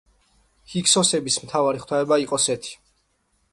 ჰიქსოსების 0.71 1.37
მთავარი 1.45 1.83
ღვთაება 1.85 2.19
იყო 2.25 2.43
სეთი. 2.49 2.77